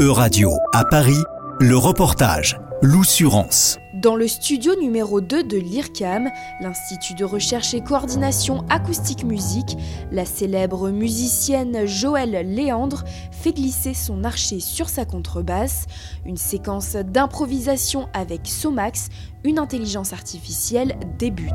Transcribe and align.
E-Radio 0.00 0.56
à 0.72 0.86
Paris, 0.86 1.22
le 1.60 1.76
reportage 1.76 2.58
L'Oussurance. 2.80 3.76
Dans 3.92 4.16
le 4.16 4.26
studio 4.28 4.74
numéro 4.80 5.20
2 5.20 5.42
de 5.42 5.58
l'IRCAM, 5.58 6.30
l'Institut 6.62 7.12
de 7.12 7.26
recherche 7.26 7.74
et 7.74 7.82
coordination 7.82 8.64
acoustique 8.70 9.24
musique, 9.24 9.76
la 10.10 10.24
célèbre 10.24 10.88
musicienne 10.88 11.84
Joëlle 11.84 12.50
Léandre 12.50 13.04
fait 13.30 13.52
glisser 13.52 13.92
son 13.92 14.24
archer 14.24 14.60
sur 14.60 14.88
sa 14.88 15.04
contrebasse, 15.04 15.84
une 16.24 16.38
séquence 16.38 16.96
d'improvisation 16.96 18.08
avec 18.14 18.46
Somax, 18.46 19.10
une 19.44 19.58
intelligence 19.58 20.14
artificielle 20.14 20.96
débute. 21.18 21.52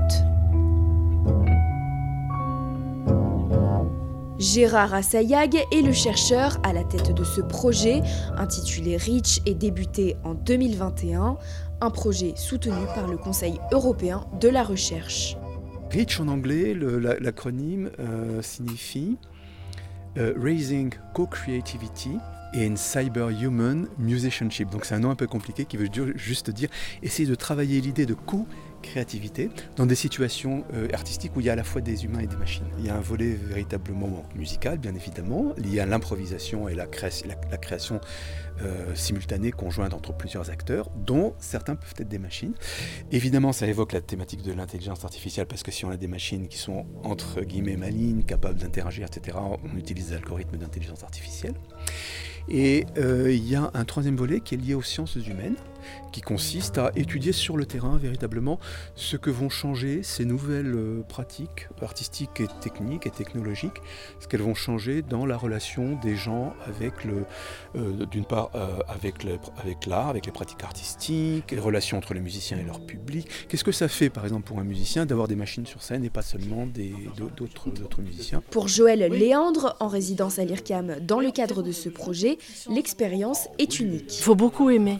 Gérard 4.38 4.94
Assayag 4.94 5.56
est 5.72 5.82
le 5.82 5.94
chercheur 5.94 6.58
à 6.64 6.74
la 6.74 6.84
tête 6.84 7.14
de 7.14 7.24
ce 7.24 7.40
projet, 7.40 8.02
intitulé 8.36 8.98
REACH 8.98 9.40
et 9.46 9.54
débuté 9.54 10.18
en 10.26 10.34
2021, 10.34 11.38
un 11.80 11.90
projet 11.90 12.34
soutenu 12.36 12.86
par 12.94 13.08
le 13.08 13.16
Conseil 13.16 13.60
européen 13.72 14.26
de 14.42 14.50
la 14.50 14.64
recherche. 14.64 15.38
REACH 15.90 16.20
en 16.20 16.28
anglais, 16.28 16.76
l'acronyme 17.22 17.90
euh, 18.00 18.42
signifie 18.42 19.18
euh, 20.18 20.34
Raising 20.38 20.94
Co-Creativity 21.14 22.18
in 22.56 22.76
Cyber 22.76 23.30
Human 23.30 23.88
Musicianship. 23.98 24.70
Donc 24.70 24.84
c'est 24.84 24.96
un 24.96 25.00
nom 25.00 25.12
un 25.12 25.16
peu 25.16 25.28
compliqué 25.28 25.64
qui 25.64 25.78
veut 25.78 25.90
juste 26.16 26.50
dire 26.50 26.70
essayer 27.04 27.28
de 27.28 27.36
travailler 27.36 27.80
l'idée 27.80 28.06
de 28.06 28.14
co 28.14 28.46
créativité 28.86 29.50
dans 29.76 29.86
des 29.86 29.96
situations 29.96 30.64
euh, 30.74 30.88
artistiques 30.94 31.36
où 31.36 31.42
il 31.42 31.48
y 31.48 31.50
a 31.50 31.54
à 31.54 31.56
la 31.56 31.64
fois 31.64 31.82
des 31.82 32.06
humains 32.06 32.20
et 32.20 32.28
des 32.28 32.36
machines. 32.38 32.66
Il 32.80 32.86
y 32.86 32.90
a 32.90 32.96
un 32.96 33.02
volet 33.02 33.32
véritablement 33.32 34.24
musical, 34.36 34.78
bien 34.78 34.96
évidemment, 34.96 35.54
lié 35.58 35.80
à 35.80 35.86
l'improvisation 35.86 36.70
et 36.70 36.76
la, 36.76 36.86
création 36.86 38.00
euh, 38.62 38.96
simultanée, 38.96 39.52
conjointe 39.52 39.94
entre 39.94 40.14
plusieurs 40.14 40.50
acteurs, 40.50 40.90
dont 40.96 41.34
certains 41.40 41.76
peuvent 41.76 41.96
être 41.98 42.08
des 42.08 42.20
machines. 42.20 42.54
Évidemment, 43.12 43.52
ça 43.52 43.68
évoque 43.68 43.92
la 43.92 44.02
thématique 44.02 44.44
de 44.44 44.54
l'intelligence 44.54 45.04
artificielle, 45.04 45.48
parce 45.48 45.64
que 45.64 45.72
si 45.72 45.86
on 45.86 45.90
a 45.90 45.98
des 45.98 46.08
machines 46.08 46.48
qui 46.48 46.58
sont 46.58 46.86
entre 47.04 47.42
guillemets 47.42 47.78
malignes, 47.78 48.24
capables 48.24 48.60
d'interagir, 48.60 49.08
etc., 49.08 49.38
on 49.42 49.78
utilise 49.78 50.10
des 50.10 50.16
algorithmes 50.16 50.58
d'intelligence 50.58 51.04
artificielle. 51.04 51.56
Et 52.48 52.86
euh, 52.98 53.32
il 53.32 53.48
y 53.48 53.56
a 53.56 53.72
un 53.74 53.86
troisième 53.86 54.16
volet 54.16 54.40
qui 54.40 54.56
est 54.56 54.58
lié 54.58 54.76
aux 54.76 54.84
sciences 54.84 55.16
humaines, 55.16 55.56
qui 56.12 56.22
consiste 56.22 56.78
à 56.78 56.92
étudier 56.96 57.32
sur 57.32 57.58
le 57.58 57.66
terrain 57.66 57.98
véritablement 57.98 58.60
ce 58.96 59.18
que 59.18 59.30
vont 59.30 59.50
changer 59.50 60.04
ces 60.04 60.26
nouvelles 60.26 60.74
euh, 60.76 61.02
pratiques 61.08 61.68
artistiques 61.82 62.40
et 62.40 62.48
techniques 62.62 63.06
et 63.06 63.12
technologiques, 63.12 63.82
ce 64.20 64.28
qu'elles 64.28 64.42
vont 64.42 64.56
changer 64.56 65.02
dans 65.02 65.26
la 65.26 65.38
relation 65.38 66.00
des 66.02 66.16
gens 66.16 66.54
avec 66.66 67.04
le, 67.04 67.26
euh, 67.76 68.06
d'une 68.06 68.26
part 68.26 68.50
avec, 68.88 69.16
avec 69.58 69.86
l'art, 69.86 70.10
avec 70.10 70.26
les 70.26 70.32
pratiques 70.32 70.64
artistiques, 70.64 71.52
les 71.52 71.60
relations 71.60 71.98
entre 71.98 72.14
les 72.14 72.20
musiciens 72.22 72.58
et 72.58 72.64
leur 72.64 72.80
public. 72.80 73.28
Qu'est-ce 73.48 73.64
que 73.64 73.72
ça 73.72 73.88
fait 73.88 74.10
par 74.10 74.24
exemple 74.24 74.44
pour 74.44 74.60
un 74.60 74.64
musicien 74.64 75.06
d'avoir 75.06 75.28
des 75.28 75.36
machines 75.36 75.66
sur 75.66 75.82
scène 75.84 76.04
et 76.04 76.10
pas 76.10 76.22
seulement 76.22 76.66
des, 76.66 76.94
d'autres, 77.18 77.70
d'autres 77.70 78.02
musiciens? 78.02 78.42
Pour 78.52 78.68
Joël 78.68 79.00
Léandre, 79.12 79.76
en 79.80 79.88
résidence 79.88 80.40
à 80.40 80.46
l'IRCAM 80.46 81.00
dans 81.02 81.20
le 81.20 81.32
cadre 81.32 81.62
de 81.62 81.72
ce 81.72 81.90
projet, 81.90 82.38
l'expérience 82.70 83.48
est 83.60 83.80
unique. 83.80 84.18
Il 84.18 84.24
faut 84.24 84.36
beaucoup 84.36 84.70
aimer 84.70 85.00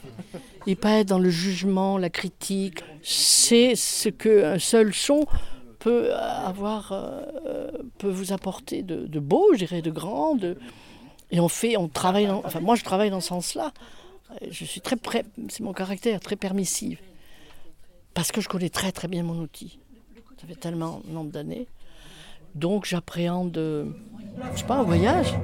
et 0.66 0.74
pas 0.74 0.98
être 0.98 1.08
dans 1.08 1.18
le 1.18 1.30
jugement, 1.30 1.98
la 1.98 2.10
critique. 2.10 2.82
C'est 3.02 3.74
ce 3.76 4.08
qu'un 4.08 4.58
seul 4.58 4.92
son 4.92 5.26
peut 5.78 6.12
avoir, 6.14 6.92
euh, 6.92 7.70
peut 7.98 8.08
vous 8.08 8.32
apporter 8.32 8.82
de, 8.82 9.20
beau, 9.20 9.50
je 9.52 9.58
dirais, 9.58 9.82
de 9.82 9.90
grand. 9.90 10.38
Et 11.30 11.40
on 11.40 11.48
fait, 11.48 11.76
on 11.76 11.88
travaille, 11.88 12.28
enfin 12.28 12.60
moi 12.60 12.74
je 12.74 12.84
travaille 12.84 13.10
dans 13.10 13.20
ce 13.20 13.28
sens-là. 13.28 13.72
Je 14.50 14.64
suis 14.64 14.80
très 14.80 14.96
prêt, 14.96 15.24
c'est 15.48 15.62
mon 15.62 15.72
caractère, 15.72 16.20
très 16.20 16.36
permissif. 16.36 17.00
Parce 18.14 18.32
que 18.32 18.40
je 18.40 18.48
connais 18.48 18.70
très 18.70 18.92
très 18.92 19.08
bien 19.08 19.22
mon 19.22 19.40
outil. 19.40 19.78
Ça 20.40 20.46
fait 20.46 20.56
tellement 20.56 21.02
nombre 21.08 21.30
d'années. 21.30 21.66
Donc 22.54 22.86
j'appréhende, 22.86 23.56
je 23.56 24.58
sais 24.58 24.66
pas, 24.66 24.76
un 24.76 24.82
voyage. 24.82 25.34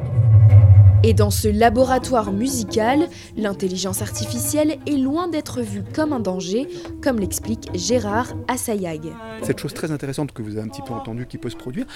Et 1.05 1.15
dans 1.15 1.33
ce 1.33 1.49
laboratoire 1.49 2.33
musical, 2.33 3.09
l'intelligence 3.37 4.03
artificielle 4.03 4.79
est 4.87 4.97
loin 4.97 5.27
d'être 5.27 5.61
vue 5.61 5.83
comme 5.93 6.13
un 6.13 6.21
danger, 6.21 6.69
comme 7.03 7.19
l'explique 7.19 7.71
Gérard 7.75 8.35
Assayag. 8.47 9.13
Cette 9.43 9.59
chose 9.59 9.75
très 9.75 9.91
intéressante 9.91 10.31
que 10.31 10.43
vous 10.43 10.53
avez 10.53 10.61
un 10.61 10.69
petit 10.69 10.83
peu 10.83 10.93
entendue 10.93 11.27
qui 11.27 11.39
peut 11.39 11.51
se 11.51 11.57
produire, 11.57 11.87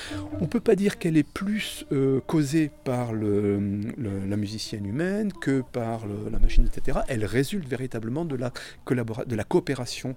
on 0.40 0.42
ne 0.42 0.46
peut 0.46 0.58
pas 0.58 0.74
dire 0.74 0.98
qu'elle 0.98 1.16
est 1.16 1.22
plus 1.22 1.84
euh, 1.92 2.20
causée 2.26 2.72
par 2.82 3.12
la 3.12 4.36
musicienne 4.36 4.86
humaine 4.86 5.32
que 5.32 5.62
par 5.72 6.00
la 6.32 6.40
machine, 6.40 6.66
etc. 6.66 6.98
Elle 7.06 7.24
résulte 7.24 7.68
véritablement 7.68 8.24
de 8.24 8.34
la, 8.34 8.50
de 8.88 9.36
la 9.36 9.44
coopération 9.44 10.16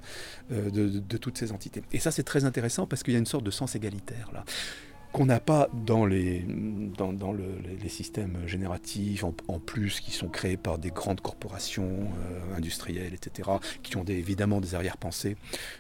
euh, 0.51 0.71
de, 0.71 0.87
de 0.87 1.17
toutes 1.17 1.37
ces 1.37 1.51
entités. 1.51 1.83
Et 1.91 1.99
ça 1.99 2.09
c'est 2.09 2.23
très 2.23 2.43
intéressant 2.43 2.87
parce 2.87 3.03
qu'il 3.03 3.13
y 3.13 3.17
a 3.17 3.19
une 3.19 3.27
sorte 3.27 3.43
de 3.43 3.51
sens 3.51 3.75
égalitaire 3.75 4.31
là 4.33 4.43
qu'on 5.11 5.25
n'a 5.25 5.39
pas 5.39 5.69
dans 5.73 6.05
les, 6.05 6.45
dans, 6.97 7.31
le, 7.31 7.43
les 7.81 7.89
systèmes 7.89 8.37
génératifs, 8.45 9.23
en, 9.23 9.59
plus, 9.59 10.01
qui 10.01 10.11
sont 10.11 10.27
créés 10.27 10.57
par 10.57 10.77
des 10.77 10.91
grandes 10.91 11.21
corporations 11.21 11.89
euh, 11.89 12.57
industrielles, 12.57 13.13
etc., 13.13 13.49
qui 13.81 13.97
ont 13.97 14.03
évidemment 14.05 14.61
des 14.61 14.75
arrière-pensées 14.75 15.35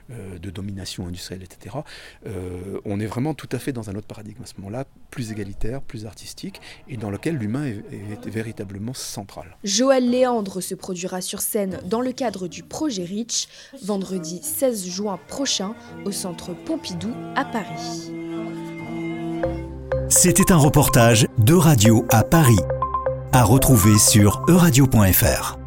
euh, 0.09 0.39
de 0.39 0.49
domination 0.49 1.07
industrielle, 1.07 1.43
etc. 1.43 1.77
Euh, 2.25 2.79
on 2.85 2.99
est 2.99 3.05
vraiment 3.05 3.33
tout 3.33 3.49
à 3.51 3.59
fait 3.59 3.71
dans 3.71 3.89
un 3.89 3.95
autre 3.95 4.07
paradigme 4.07 4.41
à 4.43 4.45
ce 4.47 4.53
moment-là, 4.57 4.85
plus 5.11 5.31
égalitaire, 5.31 5.81
plus 5.81 6.05
artistique, 6.05 6.59
et 6.87 6.97
dans 6.97 7.11
lequel 7.11 7.35
l'humain 7.35 7.65
est, 7.65 7.83
est, 7.91 8.29
véritablement 8.29 8.93
central. 8.93 9.57
Joël 9.63 10.09
Léandre 10.09 10.61
se 10.61 10.75
produira 10.75 11.21
sur 11.21 11.41
scène 11.41 11.79
dans 11.85 12.01
le 12.01 12.11
cadre 12.11 12.47
du 12.47 12.63
projet 12.63 13.03
Rich, 13.03 13.47
vendredi 13.83 14.39
16 14.41 14.87
juin 14.87 15.19
prochain, 15.27 15.75
au 16.05 16.11
centre 16.11 16.53
Pompidou 16.53 17.11
à 17.35 17.45
Paris. 17.45 18.18
C'était 20.09 20.51
un 20.51 20.57
reportage 20.57 21.27
de 21.37 21.53
Radio 21.53 22.05
à 22.09 22.23
Paris, 22.23 22.59
à 23.31 23.43
retrouver 23.43 23.97
sur 23.97 24.41
euradio.fr. 24.47 25.58